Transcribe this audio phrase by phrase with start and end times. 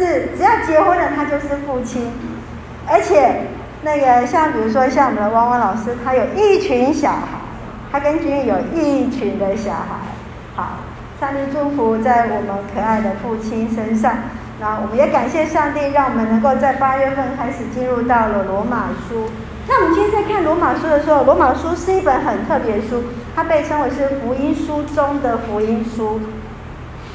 [0.00, 2.10] 是只要结婚了，他就是父亲，
[2.88, 3.42] 而且
[3.82, 7.38] 那个像比如说像我们的汪汪老师，他有一群小孩，
[7.92, 10.16] 他跟君有一群的小孩。
[10.56, 10.78] 好，
[11.20, 14.14] 上帝祝福在我们可爱的父亲身上。
[14.58, 19.28] 那我们也感谢上帝，让我们能够在八月份开始进入到了罗马书。
[19.68, 23.04] 那我们今天在看罗马书的时候，罗马书是一本很特别的书，
[23.36, 26.20] 它被称为是福音书中的福音书，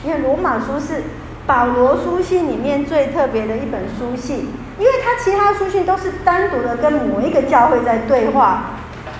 [0.04, 1.04] 因为罗马书是
[1.46, 4.48] 保罗书信里面最特别的一本书信，
[4.80, 8.64] 因为他其他书信都是单独的跟某一个教会在对话，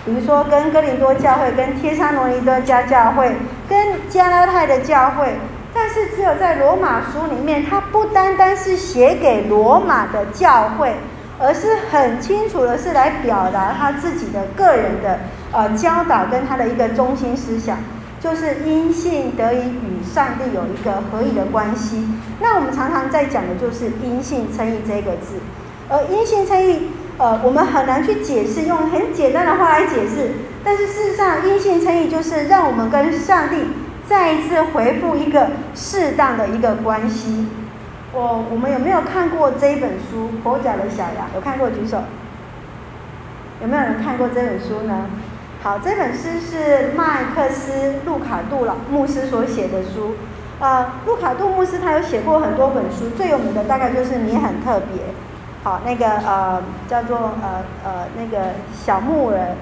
[0.06, 3.32] 比如说跟哥林多教会、跟帖撒罗尼加教会、
[3.70, 3.78] 跟
[4.10, 5.36] 加拉太的教会，
[5.74, 10.94] 但是只有在罗马书里面，他不单单是写给罗马的教会。
[11.38, 15.20] 而是很清楚的，是来表达他自己的个人的
[15.52, 17.78] 呃教导跟他的一个中心思想，
[18.26, 22.08] 就是因信得以与上帝有一个合一的关系。
[22.42, 25.36] 那我们常常在讲的就是因信称义这个字，
[25.88, 30.32] 而因信称义，呃，我们很难去解释，用很简单的话来解释。
[30.64, 33.58] 但是事实上，因信称义就是让我们跟上帝
[34.10, 37.46] 再一次回复一个适当的一个关系。
[38.12, 41.28] 我我们有没有看过这一本书《跛脚的小羊》？
[41.36, 42.00] 有看过举手。
[43.62, 45.06] 有没有人看过这本书呢？
[45.66, 47.72] 好，这本书是麦克斯·
[48.06, 50.14] 路卡杜老牧师所写的书。
[50.60, 55.02] 呃，路卡杜牧师他有写过很多本书，最有名的大概就是《你很特别》。
[55.64, 59.58] 好，那个呃叫做呃呃那个小牧人，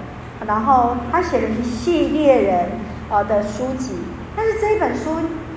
[0.45, 2.65] 然后他写了一系列人
[3.09, 3.93] 呃的书籍，
[4.35, 5.11] 但是这一本书。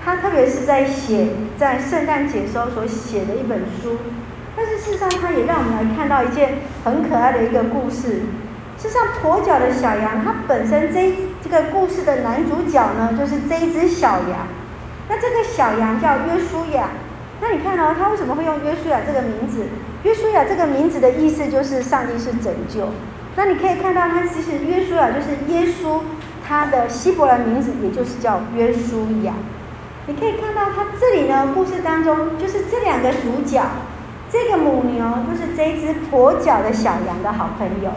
[0.05, 1.27] 他特别是在写
[1.58, 3.97] 在圣诞节时候所写的一本书，
[4.55, 8.22] 但是事实上，他也让我们来看到一件很可爱的一个故事。
[8.79, 14.47] 事实上，跛脚的小羊，它本身这这个故事的男主角呢，就是这只小羊。
[15.09, 16.91] 那这个小羊叫约书亚。
[17.41, 19.67] 那你看哦，他为什么会用约书亚这个名字？
[20.03, 22.89] 约书亚这个名字的意思就是上帝是拯救。
[23.37, 26.01] 那你可以看到，他其实约书亚就是耶稣，
[26.47, 29.35] 他的希伯来名字也就是叫约书亚。
[30.07, 33.63] 你可以看到，他这里呢，故事当中就是这两个主角，
[34.31, 37.91] 这个母牛就是这只跛脚的小羊的好朋友。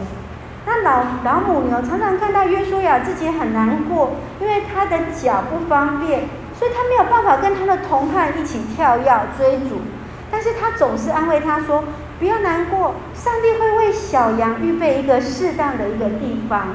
[0.69, 9.81] 那老老母牛常常看到约书亚自己很难过，因为他的脚不方便，所以他没有办法跟他的同伴一起跳跃追逐。
[10.30, 11.85] 但是他总是安慰他说
[12.19, 16.68] ：“不要难过，上帝会为小羊预备一个适当的一个地方。”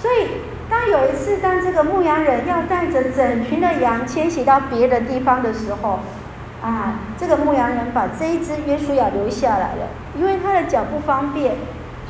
[0.00, 0.28] 所以。
[0.68, 6.00] 当有一次，当这个牧羊人要带着整群的羊迁徙到别的地方的时候，
[6.60, 9.86] 啊，这个牧羊人把这一只约书亚留下来了，
[10.18, 11.54] 因为他的脚不方便，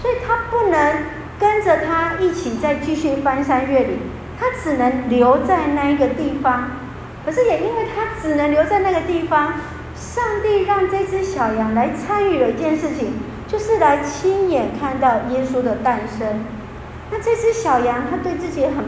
[0.07, 0.99] 所以他不能
[1.37, 3.99] 跟着他一起再继续翻山越岭，
[4.39, 6.71] 他只能留在那一个地方。
[7.25, 9.55] 可是也因为他只能留在那个地方，
[9.97, 13.15] 上帝让这只小羊来参与了一件事情，
[13.49, 16.45] 就是来亲眼看到耶稣的诞生。
[17.11, 18.85] 那这只小羊，它对自己很，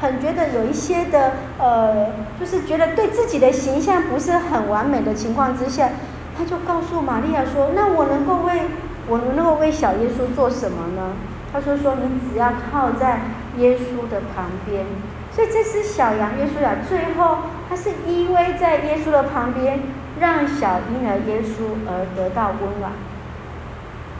[0.00, 2.06] 很觉得有一些的，呃，
[2.40, 5.90] 就是觉得对自己的形象不是很完美的情况之下，
[6.38, 8.62] 他就告诉玛利亚说：“那我能够为，
[9.08, 11.12] 我能够为小耶稣做什么呢？”
[11.52, 13.20] 他说：“说你只要靠在
[13.58, 14.84] 耶稣的旁边。”
[15.30, 17.38] 所以这只小羊耶稣呀最后，
[17.68, 19.80] 他是依偎在耶稣的旁边，
[20.20, 22.92] 让小婴儿耶稣而得到温暖。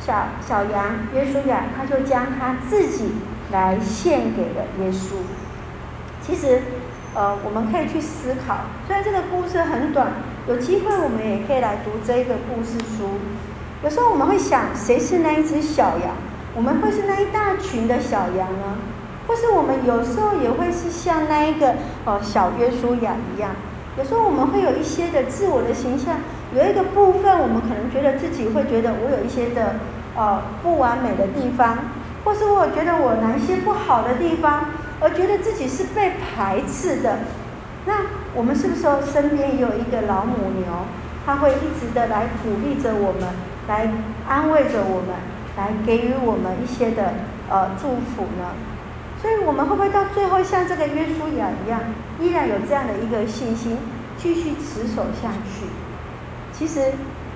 [0.00, 3.12] 小小羊耶稣呀，他就将他自己。
[3.53, 5.12] 来献给了耶稣。
[6.23, 6.62] 其实，
[7.15, 8.56] 呃，我们可以去思考。
[8.87, 10.09] 虽然这个故事很短，
[10.49, 13.11] 有机会我们也可以来读这个故事书。
[13.84, 16.17] 有时候我们会想，谁是那一只小羊？
[16.56, 18.78] 我们会是那一大群的小羊呢？
[19.28, 21.75] 或是我们有时候也会是像那一个
[22.06, 23.50] 呃小约书亚一样？
[23.99, 26.17] 有时候我们会有一些的自我的形象，
[26.55, 29.75] 有一个部分我们可能觉得自己会觉得我有一些的
[30.17, 31.77] 呃不完美的地方。
[32.25, 34.65] 或是我觉得我哪一些不好的地方，
[34.99, 37.19] 而觉得自己是被排斥的，
[37.84, 37.93] 那
[38.34, 40.65] 我们是不是说身边有一个老母牛，
[41.27, 43.29] 它会一直的来鼓励着我们，
[43.69, 43.88] 来
[44.28, 45.14] 安慰着我们，
[45.56, 47.14] 来给予我们一些的
[47.49, 48.52] 呃祝福呢？
[49.20, 51.81] 所以我们会不会到最后像这个约书亚一样，
[52.20, 53.78] 依然有这样的一个信心，
[54.19, 55.66] 继续持守下去？
[56.52, 56.93] 其实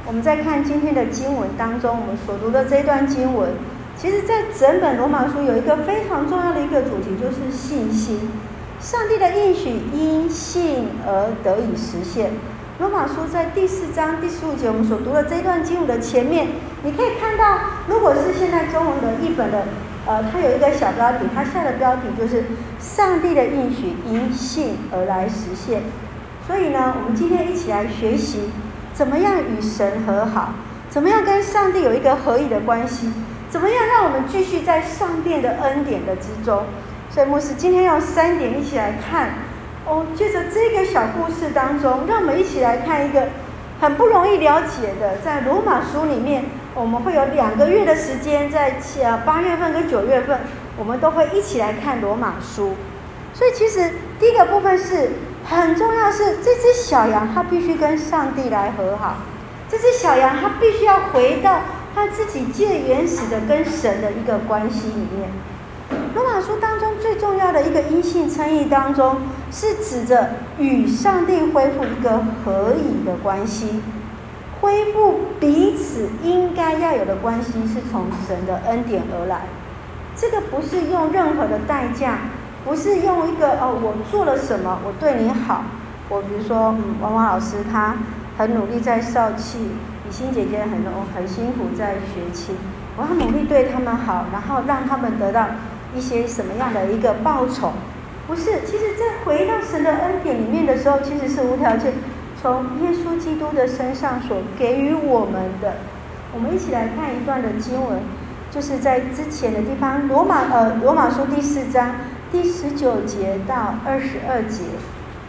[0.07, 3.51] 我们在看今天的经文当中，我们所读的这段经文。
[3.97, 8.31] 其实，在整本罗马书有一个非常重要的一个主题，就是信心。
[8.79, 12.31] 上帝的应许因信而得以实现。
[12.79, 16.47] 罗马书在第四章第十五节，我们所读的这一段经文的前面，
[16.85, 17.59] 你可以看到，
[17.89, 19.65] 如果是现在中文的译本的，
[20.07, 22.45] 呃，它有一个小标题，它下的标题就是
[22.79, 25.83] “上帝的应许因信而来实现”。
[26.47, 28.43] 所以呢，我们今天一起来学习
[28.95, 30.55] 怎么样与神和好，
[30.89, 33.13] 怎么样跟上帝有一个合一的关系，
[33.51, 36.63] 怎么样让我们继续在上帝的恩典的之中。
[37.11, 39.31] 所以牧师今天用三点一起来看
[39.89, 43.29] 哦，借着这个小故事当中，让我们一起来看一个
[43.81, 46.45] 很不容易了解的，在罗马书里面，
[46.75, 50.41] 我们会有两个月的时间，在呃八月份跟九月份，
[50.77, 52.75] 我们都会一起来看罗马书。
[53.33, 55.11] 所以其实第一个部分是
[55.45, 59.17] 很重要，是这只小羊它必须跟上帝来和好，
[59.71, 61.61] 这只小羊它必须要回到
[61.95, 65.31] 它自己最原始的跟神的一个关系里面。
[66.15, 69.17] 罗马书当中最重要的一个阴性称义当中，
[69.51, 73.81] 是指着与上帝恢复一个合一的关系，
[74.61, 79.43] 恢复彼此应该要有的关系，是从神的恩典而来。
[80.17, 82.19] 这个不是用任何的代价。
[82.65, 85.63] 不是用一个哦，我做了什么，我对你好。
[86.11, 87.95] 我比如说，嗯，王王老师他
[88.37, 90.73] 很努力在少气，雨欣姐姐很
[91.15, 92.57] 很辛苦在学琴，
[92.97, 95.47] 我要努力对他们好，然后让他们得到
[95.97, 97.73] 一些什么样的一个报酬？
[98.29, 101.95] 不是，其实在回到神的恩典里面的时候，其实是无条件
[102.41, 105.79] 从耶稣基督的身上所给予我们的。
[106.35, 108.01] 我们一起来看一段的经文，
[108.51, 111.97] 就是在之前的地方，罗马呃罗马书第四章。
[112.31, 114.61] 第十九节到二十二节，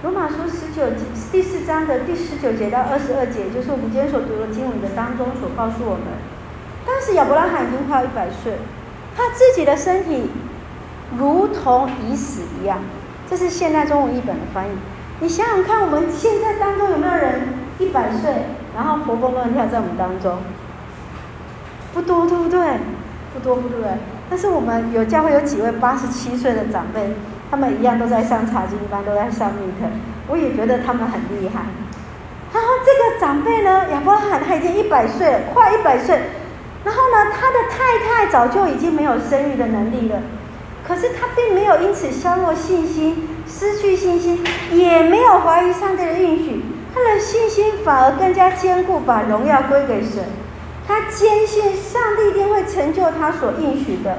[0.03, 0.91] 罗马书十九
[1.31, 6.19] 第四章的第十九节到二十二节，就是我们今天所读的经文的当中所告诉我们，
[6.85, 8.59] 当时亚伯拉罕已经快要一百岁，
[9.15, 10.29] 他自己的身体
[11.17, 12.79] 如同已死一样。
[13.29, 14.69] 这是现代中文译本的翻译。
[15.19, 17.41] 你想想看，我们现在当中有没有人
[17.77, 18.45] 一百岁，
[18.75, 20.37] 然后活蹦乱跳在我们当中？
[21.93, 22.59] 不多，对不对？
[23.33, 23.83] 不多，不对。
[24.29, 27.13] 但是我们有教会有几位八十七岁的长辈，
[27.51, 29.87] 他们一样都在上查经班，都在上密特。
[30.27, 31.61] 我也觉得他们很厉害。
[32.51, 36.19] 然后这个长辈呢，亚伯拉罕他已经一百岁，快一百岁。
[36.83, 40.19] 然后呢，他的太太早就已经没有生育的能力了。
[40.89, 44.43] 可是他并没有因此削弱信心，失去信心，
[44.73, 46.65] 也没有怀疑上帝的应许。
[46.91, 50.23] 他的信心反而更加坚固，把荣耀归给神。
[50.87, 54.17] 他坚信上帝一定会成就他所应许的，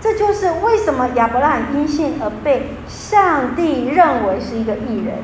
[0.00, 5.16] 这就是为什么亚伯拉罕因信而被上帝认为是一个艺人，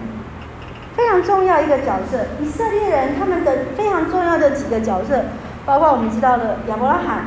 [0.97, 2.27] 非常重要一个角色。
[2.43, 5.27] 以色列人他们的非常重要的几个角色，
[5.65, 7.27] 包括我们知道的亚伯拉罕，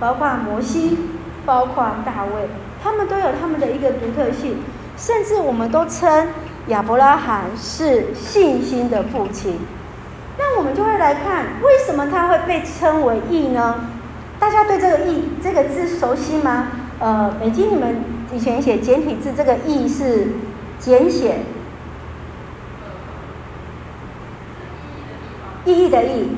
[0.00, 0.98] 包括摩西，
[1.46, 2.48] 包括大卫，
[2.86, 4.58] 他们都有他们的一个独特性，
[4.96, 6.28] 甚至我们都称
[6.68, 9.58] 亚伯拉罕是信心的父亲。
[10.38, 13.88] 那我们就会来看，为什么他会被称为义呢？
[14.38, 16.68] 大家对这个义这个字熟悉吗？
[17.00, 20.28] 呃，美金，你们以前写简体字，这个义是
[20.78, 21.40] 简写，
[25.64, 26.28] 意义的义，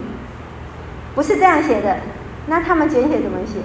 [1.15, 1.99] 不是这样写的。
[2.47, 3.59] 那他们简写怎么写？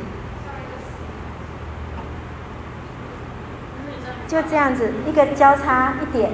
[4.33, 6.31] 就这样子，一个交叉一点。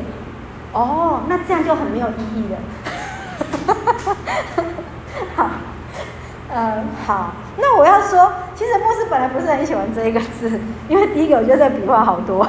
[0.71, 2.57] 哦，那这样就很没有意义了。
[5.35, 5.49] 好，
[6.55, 7.33] 嗯，好。
[7.57, 12.47] 那我要说，其实牧师本来不是很喜欢这一个字，因为第一个我觉得这笔画好多，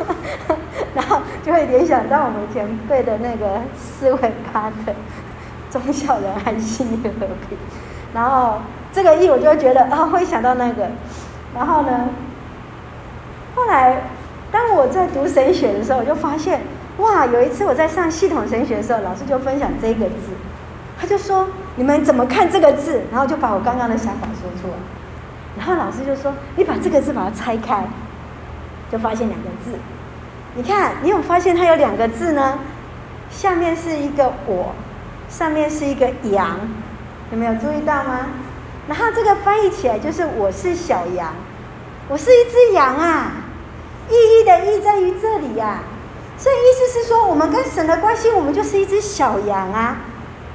[0.94, 4.94] 然后就会联想到我们前辈的那个四维巴特
[5.70, 7.58] “忠孝仁爱信义和平”，
[8.14, 8.54] 然后
[8.90, 10.88] 这个义我就会觉得啊、哦，会想到那个。
[11.54, 12.08] 然后呢，
[14.92, 16.60] 在读神学的时候，我就发现。
[16.98, 17.24] 哇！
[17.24, 20.28] 有一次我在上系统神学的时候，老师就分享这个字，
[21.00, 24.74] 他就说：“你们怎么看这个字？”然后就把我刚刚的想法说出来。
[25.56, 27.82] 然后老师就说：“你把这个字把它拆开，
[28.90, 29.72] 就发现两个字。
[30.54, 32.58] 你看，你有发现它有两个字呢？
[33.30, 34.74] 下面是一个我，
[35.30, 36.58] 上面是一个羊，
[37.32, 38.26] 有没有注意到吗？
[38.86, 41.32] 然后这个翻译起来就是我是小羊，
[42.08, 43.32] 我是一只羊啊！
[44.12, 45.82] 意义的意在于这里呀、啊。”
[46.36, 49.96] 所以意思是说，我们跟神的关系，我们就是一只小羊啊，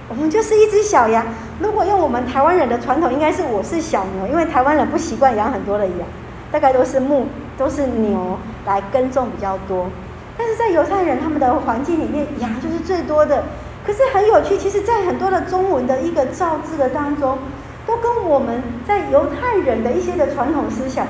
[0.10, 1.26] 我们就是一只小羊。
[1.60, 6.00] 如果用我们台湾人的传统，应该是我是小牛，因为台湾人不习惯养很多的羊，
[6.52, 9.88] 大概都是牧，都是牛来耕种比较多。
[10.38, 13.44] 但是在犹太人他们的环境里面，羊就是最多的。
[13.86, 17.38] 可是很有趣，其实，在很多的中文的一个造字的当中，
[17.86, 21.08] 都跟我们在犹太人的一些的传统思想，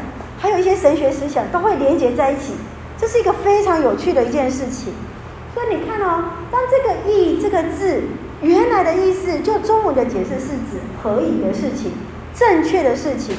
[0.47, 2.53] 还有一些神学思想，都会连接在一起。
[2.97, 4.93] 这是一个非常有趣的一件事情，
[5.53, 8.01] 所以你看哦，当这个“义”这个字
[8.41, 11.91] 原来的意思，就中文的解释是指合宜的事情、
[12.33, 13.35] 正确的事情。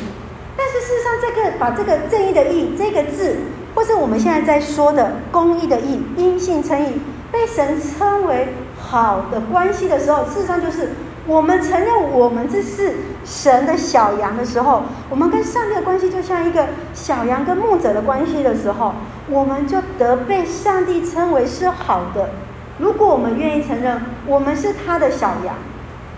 [0.55, 3.37] 但是事实上，这个把这个正义的“义”这个字，
[3.75, 7.01] 或是我们现在在说的公义的“义”、因信称义，
[7.33, 8.49] 被神称为
[8.79, 10.91] 好的关系的时候，事实上就是
[11.29, 18.95] 我们承认我们这是神的小羊的时候，我们跟上帝的关系就像一个小羊跟牧者的关系的时候，
[19.29, 22.31] 我们就得被上帝称为是好的。
[22.79, 25.55] 如果我们愿意承认我们是他的小羊，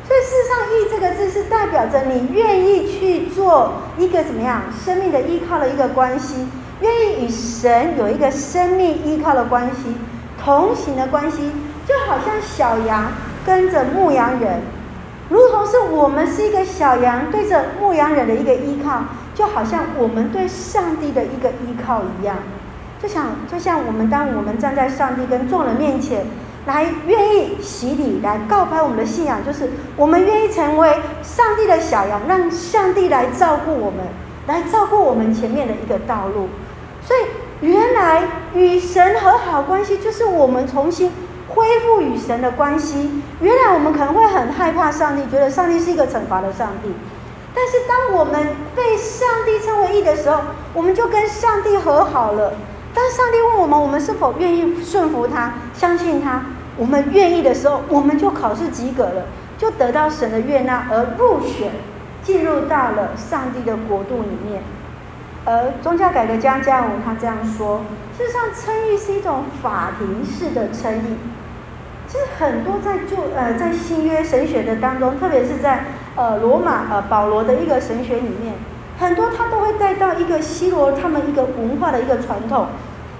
[0.06, 6.46] 所以事实上“义”这个字是代表着你愿意去做一个怎么样生命的依靠的一个关系，
[6.82, 9.96] 愿意与神有一个生命依靠的关系，
[10.40, 11.50] 同行的关系，
[11.84, 13.10] 就好像小羊
[13.44, 14.60] 跟着牧羊人，
[15.30, 22.36] 如同是我们是一个小羊对着牧羊人的一个依靠，就好像我们对上帝的一个依靠一样，
[23.02, 26.26] 就像就像我们当我们站在上帝跟众人面前。
[26.66, 34.04] 来愿意洗礼，来告白我们的信仰，就是我们愿意成为上帝的小羊，让上帝来照顾我们，
[34.46, 36.48] 来照顾我们前面的一个道路。
[37.02, 41.10] 所以，原来与神和好关系，就是我们重新
[41.54, 43.22] 恢复与神的关系。
[43.40, 46.92] 原来我们可能会很害怕上帝，觉得上帝是一个惩罚的上帝。
[47.52, 50.40] 但是，当我们被上帝称为义的时候，
[50.72, 52.54] 我们就跟上帝和好了。
[52.94, 56.42] 当上帝问我们，我们是否愿意顺服他、相信他？
[56.76, 59.24] 我们愿意的时候，我们就考试及格了，
[59.58, 61.72] 就得到神的悦纳而入选，
[62.22, 64.62] 进入到了上帝的国度里面。
[65.44, 67.80] 而宗教改革家加尔文他这样说：
[68.16, 71.16] 事实上，称义是一种法庭式的称义。
[72.10, 75.84] 其实很多在就呃在新约神学的当中，特别是在
[76.16, 78.54] 呃罗马呃保罗的一个神学里面。
[78.98, 82.66] 很多他都会带到一个希罗他们一个文化的一个传统，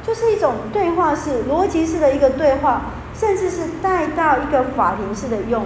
[0.03, 2.83] 就是一种对话式、逻辑式的一个对话，
[3.15, 5.65] 甚至是带到一个法庭式的用。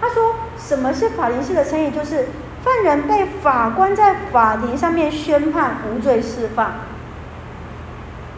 [0.00, 1.90] 他说：“什么是法庭式的称义？
[1.90, 2.28] 就是
[2.62, 6.70] 犯人被法官在法庭上面宣判无罪释放。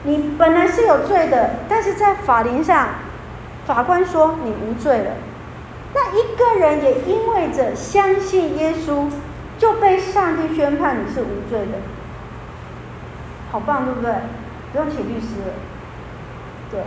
[0.05, 2.89] 你本来是有罪的，但是在法庭上，
[3.67, 5.11] 法官说你无罪了。
[5.95, 9.09] 那一个人也因为着相信耶稣。”
[9.61, 11.77] 就被上帝宣判你是无罪的，
[13.53, 14.11] 好棒，对不对？
[14.73, 15.53] 不用请律师了。
[16.71, 16.81] 对，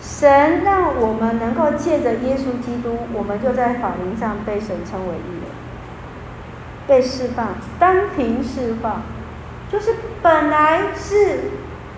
[0.00, 5.52] 神让我们能够借着耶稣基督，我们就在法庭上被神称为义了，
[6.86, 7.48] 被释放，
[7.78, 9.02] 当庭释放，
[9.70, 11.50] 就是本来是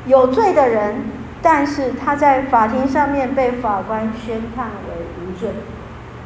[0.06, 0.96] 有罪的人，
[1.42, 5.50] 但是他在法庭上面被法官宣判为无罪，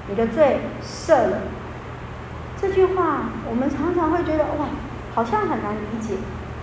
[0.08, 1.38] 你的罪赦了。
[2.60, 4.66] 这句话我们常常会觉得哇，
[5.14, 6.14] 好像很难理解。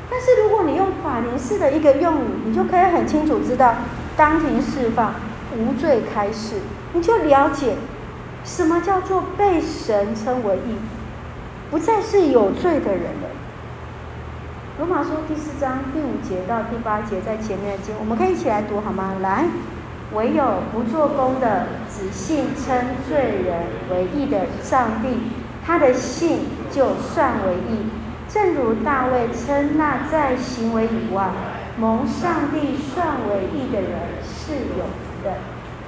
[0.10, 3.74] 但是如果你用法庭式的一个用语，你就可以很清楚知道，
[4.15, 5.15] 当庭释放、
[5.57, 6.57] 无罪开释，
[6.93, 7.75] 你就了解
[8.43, 10.77] 什么叫做被神称为义，
[11.72, 13.29] 不再是有罪的人了。
[14.80, 19.18] 罗马书第四章第五节到第八节在前面的经，我们可以一起来读好吗？
[19.22, 19.46] 来，
[20.13, 22.75] 唯有不做工的，只信称
[23.08, 25.30] 罪人为义的上帝。
[25.63, 26.39] 他的信
[26.72, 27.86] 就算为义，
[28.27, 31.30] 正如大卫称那在行为以外
[31.77, 33.92] 蒙上帝算为义的人
[34.25, 35.36] 是有福的。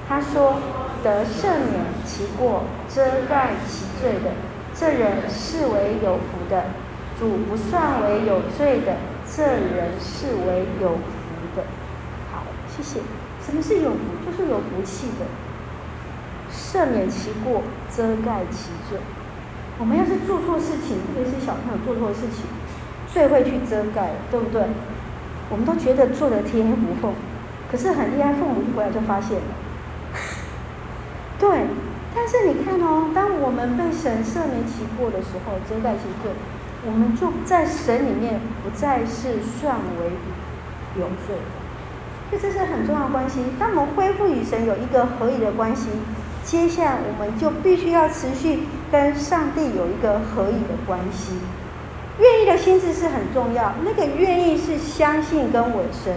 [0.07, 0.57] 他说
[1.03, 4.29] ：“得赦免其过、遮盖其罪的，
[4.75, 6.61] 这人是为有福的；
[7.19, 11.63] 主不算为有罪的，这人是为有福的。”
[12.31, 12.99] 好，谢谢。
[13.45, 13.99] 什么是有福？
[14.25, 15.25] 就是有福气的。
[16.51, 17.61] 赦免其过，
[17.95, 18.99] 遮盖其罪。
[19.77, 22.45] 我们要是做错事情，特别是小朋友做错事情，
[23.11, 24.63] 最会去遮盖，对不对？
[25.49, 27.13] 我们都觉得做得天衣无缝，
[27.71, 29.51] 可是很厉害，父母一回来就发现了。
[31.37, 31.67] 对，
[32.15, 36.31] 但是你看哦，当我们被神赦免其过的时候，遮盖其罪，
[36.85, 40.11] 我们就在神里面不再是算为
[40.99, 41.35] 有罪。
[42.29, 43.39] 所以这是很重要的关系。
[43.59, 45.89] 当我们恢复与神有一个合一的关系。
[46.43, 48.59] 接下来，我们就必须要持续
[48.91, 51.33] 跟上帝有一个合一的关系。
[52.19, 56.13] 愿意的心智是很重要，那个愿意是相信跟委身。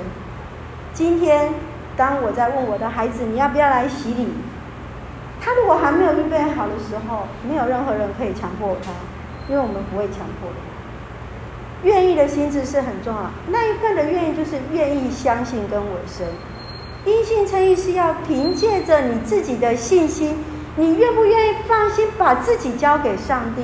[0.92, 1.50] 今天，
[1.96, 4.28] 当我在问我的孩子你要不要来洗礼，
[5.40, 8.92] 他如果还没有预备好的时候，没有任何人可以强迫他，
[9.48, 10.58] 因为我们不会强迫人。
[11.84, 16.26] 愿意的心智是很重要，那一份的愿意就是愿意相信跟委身。
[17.04, 20.44] 因信称义是要凭借着你自己的信心，
[20.76, 23.62] 你愿不愿意放心把自己交给上帝？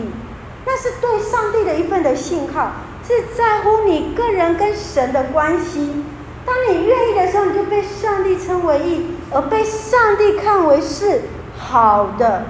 [0.64, 2.71] 那是对上帝的一份的信号，
[3.07, 6.05] 是在乎你个人跟神的关系。
[6.47, 11.23] 当你愿意的时候，你就被上帝称为义，而被上帝看为是
[11.59, 12.47] 好的，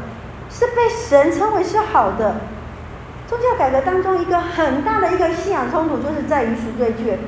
[0.50, 2.37] 是被神称为是好的。
[3.35, 7.19] 宗教改革当中一个很大的一个信仰冲突，就是在于赎罪券。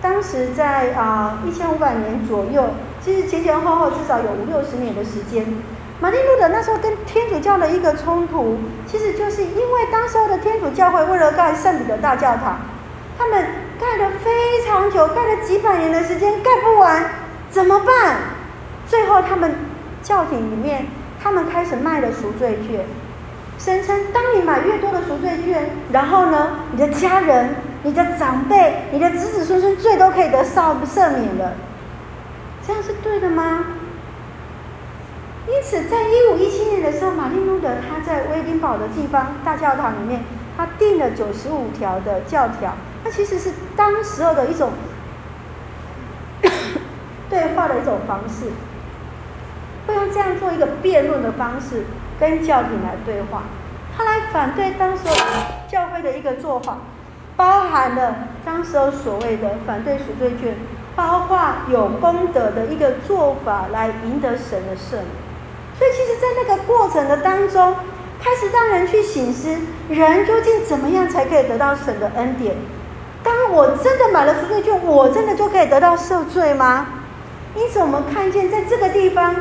[0.00, 2.70] 当时在啊一千五百年左右。
[3.04, 5.44] 其实前前后后至少有五六十年的时间。
[6.00, 8.56] 马丁路德那时候跟天主教的一个冲突，
[8.86, 12.58] 其实就是因为当时候的天主教会为了盖圣彼得大教堂，
[13.18, 13.46] 他们
[13.78, 17.04] 盖了非常久，盖了几百年的时间盖不完，
[17.50, 18.16] 怎么办？
[18.88, 19.52] 最后他们
[20.02, 20.86] 教廷里面，
[21.22, 22.86] 他们开始卖了赎罪券，
[23.64, 27.54] 声称当你买越多的赎罪券，然后呢，你的家人、
[27.84, 31.52] 你的长辈、你的子子孙孙罪都可以得赦赦免了，
[32.66, 33.66] 这样是对的吗？
[35.46, 40.24] 因此，在一五一七年的时候，马丁路德他在威丁堡的地方大教堂里面，
[40.56, 44.70] 他定了九十五条的教条，那其实是当时候的一种
[47.30, 48.46] 对话的一种方式，
[49.86, 51.84] 会用这样做一个辩论的方式
[52.22, 53.42] 跟教廷来对话，
[53.98, 55.16] 他来反对当时候
[55.68, 56.78] 教会的一个做法，
[57.36, 60.54] 包含了当时所谓的反对赎罪券，
[60.94, 61.36] 包括
[61.68, 65.08] 有功德的一个做法来赢得神的圣名。
[65.76, 67.74] 所以，其实，在那个过程的当中，
[68.22, 72.54] 开始让人去省思：人究竟怎么样才可以得到神的恩典？
[73.24, 76.86] 当我真的买了赎罪券，我真的就可以得到赦罪吗？
[77.56, 79.34] 因此，我们看见在这个地方，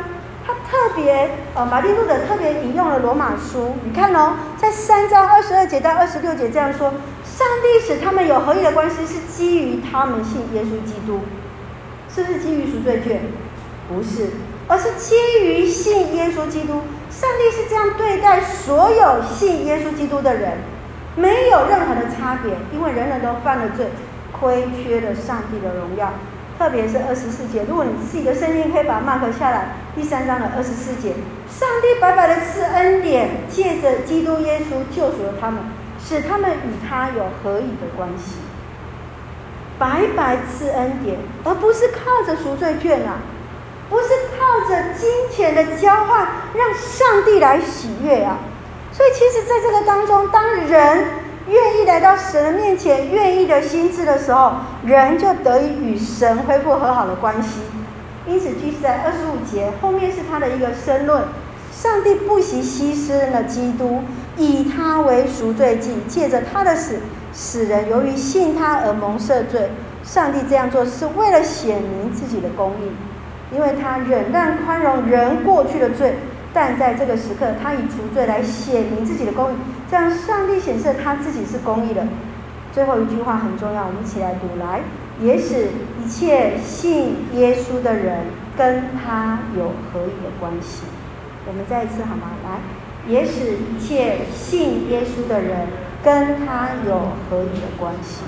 [0.46, 3.76] 他特别呃，马丁路德特别引用了罗马书。
[3.84, 6.90] 你看哦，在三章二十二节到二十六节这样说：
[7.24, 11.22] 上帝使他们有合一的关系，是基于他们信耶稣基督，
[12.14, 13.22] 是不是基于赎罪券？
[13.88, 14.30] 不是。
[14.68, 20.60] 而是基于信耶稣基督，上帝是这样对待所有信耶稣基督的人，
[21.18, 23.88] 没有任何的差别，因为人人都犯了罪，
[24.32, 26.14] 亏缺了上帝的荣耀。
[26.58, 31.14] 特别是二十四节，如果你自己的圣经可以把它 mark 下来，第三章的二十四节，
[31.50, 35.60] 上帝白白的赐恩典，借着基督耶稣救赎了他们，
[36.02, 38.36] 使他们与他有合一的关系，
[39.78, 43.20] 白白赐恩典，而不是靠着赎罪券啊。
[43.90, 44.08] 不是
[44.40, 48.38] 靠着金钱的交换让上帝来喜悦啊！
[48.94, 51.08] 所以，其实在这个当中，当人
[51.50, 54.54] 愿意来到神的面前，愿意的心志的时候，
[54.86, 57.60] 人就得以与神恢复和好的关系。
[58.32, 61.22] 因此，继续在二十五节后面是他的一个申论：
[61.74, 64.04] 上帝不惜牺牲了基督，
[64.38, 67.00] 以他为赎罪祭，借着他的死，
[67.34, 69.70] 使人由于信他而蒙赦罪。
[70.02, 72.92] 上帝这样做是为了显明自己的公义。
[73.54, 76.16] 因为他忍耐宽容人过去的罪，
[76.54, 79.56] 但在这个时刻，他以赎罪来显明自己的公义，
[79.90, 82.02] 这样上帝显示他自己是公义的。
[82.72, 84.80] 最后一句话很重要，我们一起来读来，
[85.22, 85.68] 也使
[86.04, 88.26] 一切信耶稣的人
[88.58, 90.84] 跟他有合一的关系。
[91.48, 92.32] 我们再一次好吗？
[92.44, 92.60] 来，
[93.08, 95.68] 也使一切信耶稣的人
[96.04, 98.24] 跟他有合一的关系。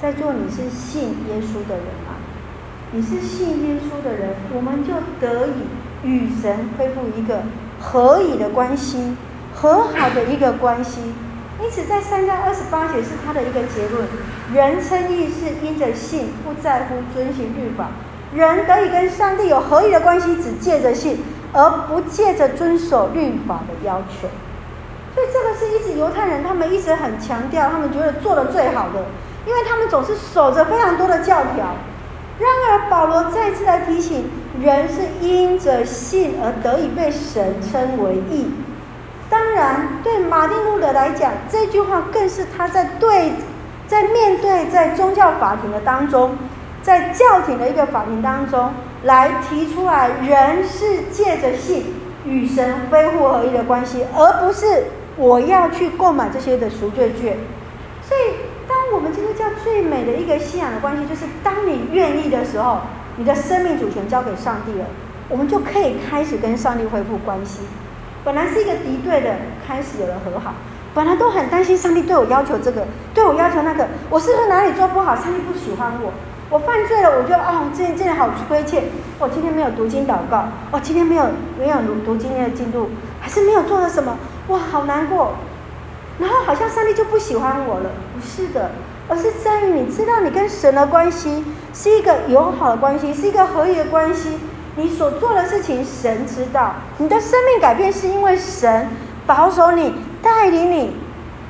[0.00, 2.14] 在座你是信耶稣的人吗？
[2.92, 7.42] 你是信耶稣的人，我们就得以与神恢复一个
[7.80, 9.16] 合以的关系，
[9.52, 11.00] 和好的一个关系。
[11.62, 14.06] 因此，在三章二十八节是他的一个结论：
[14.52, 17.88] 人称义是因着信，不在乎遵行律法。
[18.34, 24.28] 人得以跟上帝有合一的关系，只借着信，而不借着遵守律法的要求。
[25.14, 29.04] 所以，这个是一直犹太人他们一直很强调，他们觉得做的最好的，
[29.46, 31.76] 因为他们总是守着非常多的教条。
[32.40, 34.28] 然而，保罗再次来提醒：
[34.60, 38.50] 人是因着信而得以被神称为义。
[39.34, 43.32] 当然，对马丁路德来讲，这句话更是他在对，
[43.88, 46.38] 在面对在宗教法庭的当中，
[46.84, 51.94] 在教廷的一个法庭当中来提出来：人是借着信
[52.24, 54.84] 与神恢复合一的关系，而不是
[55.16, 57.36] 我要去购买这些的赎罪券。
[58.08, 58.54] 所以。
[58.66, 62.78] 当我们基督教最美的一个信仰的关系，就是当你愿意的时候，
[63.16, 64.86] 你的生命主权交给上帝了，
[65.28, 67.60] 我们就可以开始跟上帝恢复关系。
[68.24, 70.54] 本来是一个敌对的，开始有了和好。
[70.94, 75.14] 本来都很担心上帝对我要求这个，对我要求那个，我是不是哪里做不好？
[75.14, 76.10] 上帝不喜欢我，
[76.48, 78.84] 我犯罪了，我就啊，这这好亏欠。
[79.18, 81.26] 我今天没有读经祷告，我今天没有
[81.58, 82.88] 没有读读经的进度，
[83.20, 84.16] 还是没有做了什么？
[84.48, 85.34] 哇，好难过。
[86.18, 88.70] 然后好像上帝就不喜欢我了，不是的，
[89.08, 94.38] 而是在于你知道你跟神的关系是一个友好的关系，是一个合一的关系。
[94.76, 96.74] 你所做的事情，神知道。
[96.98, 98.88] 你的生命改变是因为神
[99.26, 100.96] 保守你、带领你，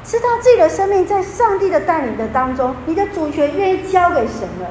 [0.04, 4.70] 知道自己的生命在上帝的带领的当中，你的主权愿意交给神了。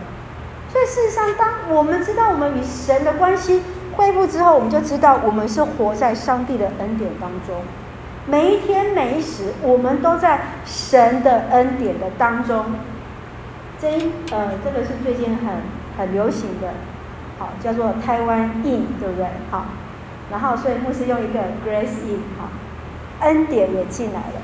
[0.72, 3.63] 所以事实上，当我们知道我们与神的关系
[3.96, 7.56] 恢复之后，我们就知道我们是活在上帝的恩典当中。
[8.26, 12.66] 每一天每一时，我们都在神的恩典的当中。
[13.82, 13.89] 这
[14.32, 15.48] 呃，这个是最近很
[15.98, 16.70] 很流行的，
[17.39, 19.26] 好，叫做台湾 in，对不对？
[19.50, 19.65] 好，
[20.32, 22.50] 然后所以牧师用一个 grace in，好，
[23.22, 24.41] 恩典也进来了。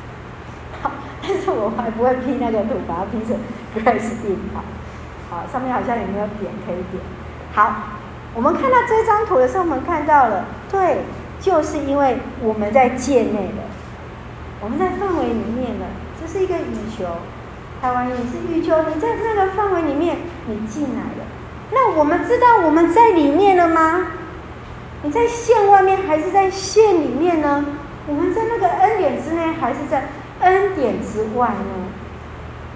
[0.82, 0.90] 好，
[1.22, 3.36] 但是我还不会拼那个图，把它拼成
[3.76, 4.64] grace in，好，
[5.30, 7.02] 好，上面好像也没有点可以点。
[7.52, 7.74] 好，
[8.34, 11.02] 我们看到这张图的时候，我们看到了，对，
[11.40, 13.62] 就是因为我们在界内的，
[14.60, 15.86] 我们在范围里面的，
[16.20, 17.04] 这是一个羽球。
[17.82, 21.26] 台湾也是羽球你在那个范围里面，你进来了。
[21.72, 24.06] 那我们知道我们在里面了吗？
[25.02, 27.64] 你在线外面还是在线里面呢？
[28.06, 30.08] 我们在那个恩典之内还是在
[30.40, 31.88] 恩典之外呢？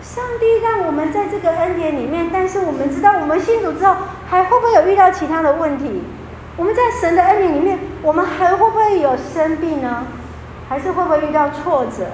[0.03, 3.97] 上帝让我们在这个恩典里面，但是我们知道我们信主之后，
[4.29, 6.03] 还会不会有遇到其他的问题？
[6.57, 10.07] 我们在神的恩典里面，我们还会不会有生病呢？
[10.69, 12.07] 还是会不会遇到挫折？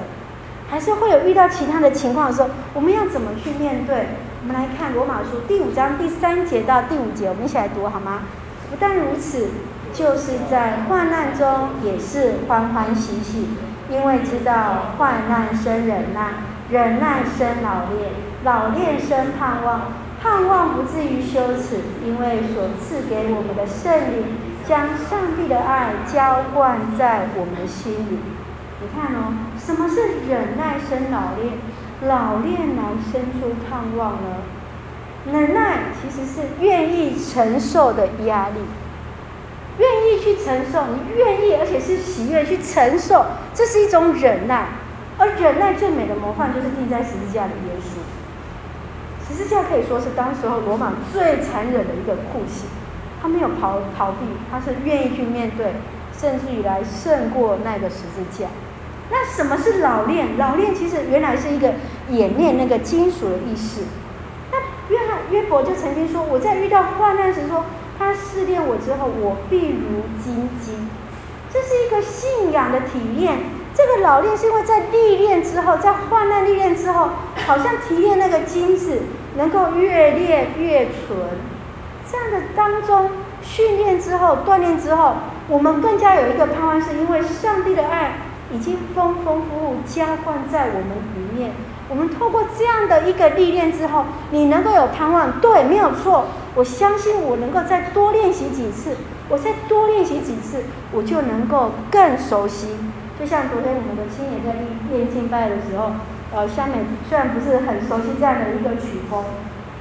[0.68, 4.08] 还是会有遇到其他的情况的时候，我们要怎么去面对？
[4.42, 8.22] 我们来看罗马书第五章第三节到第五节，我们一起来读好吗？
[8.68, 9.50] 不但如此，
[9.94, 13.46] 就是在患难中也是欢欢喜喜，
[13.88, 16.30] 因为知道患难生忍耐，
[16.70, 18.10] 忍耐生老练，
[18.42, 24.24] 老练生盼望，盼望不至于羞耻，因为所赐给我们的圣灵
[24.66, 28.18] 将上帝的爱浇灌在我们心里。
[28.80, 31.52] 你看哦，什么是忍耐生老练？
[32.06, 34.42] 老练来生出盼望呢？
[35.32, 38.58] 忍耐其实是愿意承受的压力，
[39.78, 44.66] 愿意去承受，你愿意而且是喜悦去承受，这是一种忍耐。
[45.18, 49.28] 而忍耐最美的模范就是钉在十字架的耶稣。
[49.28, 52.66] 十字架可以说是当时候罗马最残忍的一个酷刑，
[53.22, 55.74] 他没有逃逃避，他是愿意去面对，
[56.18, 58.48] 甚至于来胜过那个十字架。
[59.14, 60.38] 那什么是老练？
[60.38, 61.74] 老练其实原来是一个
[62.08, 63.82] 演练那个金属的意思。
[64.50, 64.56] 那
[64.88, 67.66] 约翰约伯就曾经说：“我在遇到患难时，说
[67.98, 70.88] 他试炼我之后，我必如精金。”
[71.52, 73.36] 这是一个信仰的体验。
[73.74, 77.10] 这个老练是因为在历练之后，在患难历练之后，
[77.46, 79.02] 好像提炼那个金子，
[79.36, 81.18] 能够越炼越纯。
[82.10, 83.10] 这样的当中
[83.42, 85.16] 训练之后、锻炼之后，
[85.48, 88.14] 我们更加有一个盼望，是因为上帝的爱。
[88.52, 91.52] 已经丰丰富富浇灌在我们里面。
[91.88, 96.26] 我们透过这样的一个历练之后，你能够有盼望，对，没有错。
[96.54, 98.96] 我相信我能够再多练习几次，
[99.28, 102.68] 我再多练习几次，我就能够更熟悉。
[103.18, 104.52] 就像昨天我们的青年在
[104.90, 105.92] 练敬拜的时候，
[106.34, 106.76] 呃，香美
[107.08, 109.24] 虽然不是很熟悉这样的一个曲风，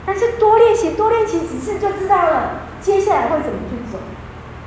[0.05, 3.99] 但是多练习多练习几次就知道了，接下来会怎么去走，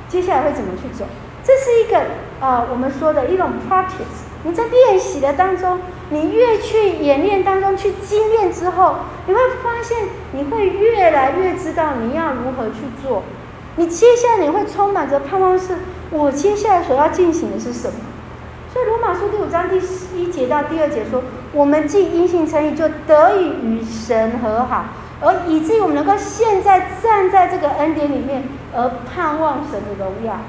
[0.07, 1.05] 接下来会怎么去走。
[1.43, 2.01] 这是一个
[2.39, 4.25] 呃，我们说的一种 practice。
[4.43, 13.23] 你在练习的当中，你越去演练当中去经验之后，你会发现你会越来越知道你要如何去做。
[13.75, 15.75] 你接下来你会充满着盼望，是
[16.11, 17.95] 我接下来所要进行的是什么？
[18.71, 24.85] 所以罗马书第五章第十一节到第二节说：我们既因信称义，就得以与神和好，
[25.21, 30.39] 而以至于我们能够现在站在这个恩典里面，而盼望神的荣耀。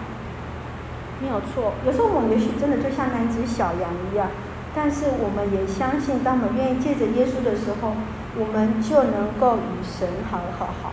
[1.23, 4.29] 没有错，有时候我们也许真的就像那只小羊一样，
[4.75, 7.93] 但是我们也相信，当我们愿意借着耶稣的时候，
[8.37, 10.93] 我们就能够与神好好好。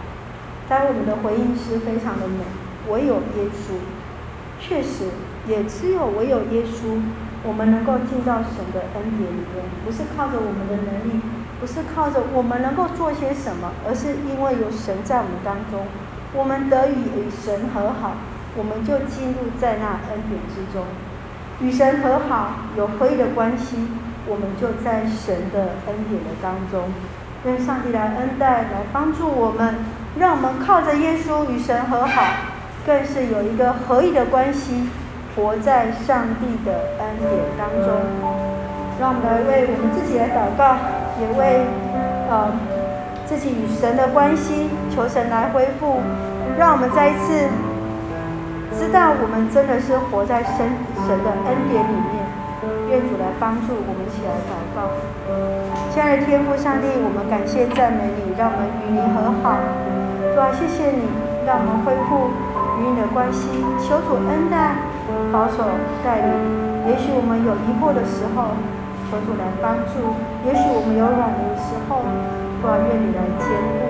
[0.69, 2.45] 当然，我们的回应是非常的美，
[2.87, 3.75] 唯有耶稣，
[4.61, 5.11] 确实
[5.45, 7.03] 也只有唯有耶稣，
[7.43, 11.19] 我们能够进到神的恩典里面，不是靠着我们的能力，
[11.63, 15.87] 不是靠着我们能够做些什么，而是因为有神在我们当中，
[16.35, 18.19] 我们得以与神和好。
[18.57, 20.83] 我们就进入在那恩典之中，
[21.61, 23.77] 与神和好，有合一的关系，
[24.27, 26.91] 我们就在神的恩典的当中，
[27.45, 29.75] 愿上帝来恩待，来帮助我们，
[30.19, 32.23] 让我们靠着耶稣与神和好，
[32.85, 34.89] 更是有一个合一的关系，
[35.33, 38.03] 活在上帝的恩典当中。
[38.99, 40.77] 让我们来为我们自己来祷告，
[41.19, 41.61] 也为
[42.29, 42.51] 呃
[43.25, 46.01] 自己与神的关系，求神来恢复，
[46.57, 47.47] 让我们再一次。
[48.73, 50.65] 知道我们真的是活在神
[51.05, 52.25] 神的恩典里面，
[52.89, 54.89] 愿主来帮助我们一起来祷告。
[55.93, 59.61] 亲爱的天父上帝，我们感谢赞美你，让我们与你和好。
[60.33, 61.05] 主啊，谢谢你，
[61.45, 62.33] 让我们恢复
[62.81, 63.61] 与你的关系。
[63.77, 64.73] 求主恩待、
[65.31, 65.69] 保守、
[66.03, 66.33] 带领。
[66.89, 68.57] 也许我们有疑惑的时候，
[69.13, 70.09] 求主来帮助；
[70.41, 72.01] 也许我们有软的时候，
[72.57, 73.45] 主啊，愿你来坚
[73.77, 73.85] 固。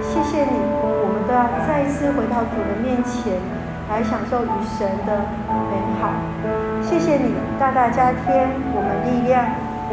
[0.00, 3.36] 谢谢你，我们都要再一次回到主的面前。
[3.90, 5.20] 来享受与神的
[5.68, 6.08] 美好，
[6.80, 9.44] 谢谢你大大加添我们力量。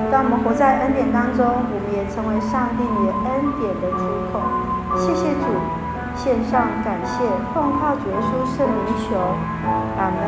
[0.09, 3.99] 当我们活在恩典当中，我们也成为上帝你恩典的出
[4.31, 4.39] 口。
[4.95, 5.51] 谢谢主，
[6.15, 9.19] 献上感谢，奉靠主耶稣圣名求，
[9.99, 10.23] 阿门。